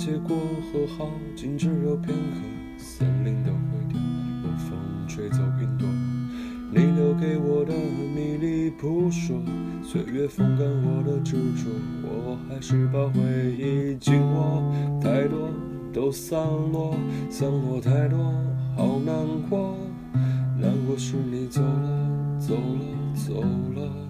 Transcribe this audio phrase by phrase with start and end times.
[0.00, 0.34] 结果
[0.72, 2.40] 和，好景只有片刻，
[2.78, 5.86] 森林都毁掉，有风吹走云朵。
[6.72, 9.38] 你留给我的迷离扑朔，
[9.82, 11.68] 岁月风干我的执着，
[12.02, 13.20] 我还是把回
[13.58, 14.72] 忆紧握。
[15.02, 15.50] 太多
[15.92, 16.40] 都散
[16.72, 16.96] 落，
[17.28, 18.18] 散落太多，
[18.74, 19.14] 好难
[19.50, 19.76] 过。
[20.58, 23.42] 难过是你走了，走了，走
[23.78, 24.09] 了，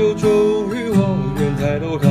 [0.00, 0.30] 就终
[0.74, 2.10] 于我愿抬头看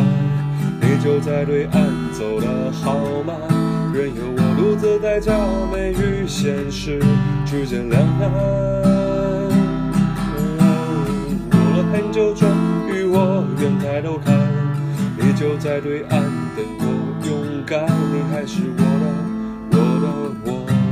[0.79, 3.35] 你就在对岸走得好慢
[3.91, 5.33] 任由我独自在假
[5.73, 7.01] 寐与现实
[7.47, 8.29] 之间两难
[11.49, 12.47] 过了很久终
[12.89, 14.37] 于我愿抬头看
[15.17, 16.21] 你就在对岸
[16.55, 16.83] 等我
[17.25, 19.05] 勇敢你还是我的
[19.71, 20.05] 我的
[20.45, 20.51] 我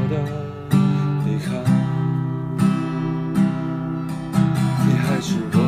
[0.10, 0.14] 的
[1.24, 1.62] 你看
[4.88, 5.67] 你还是我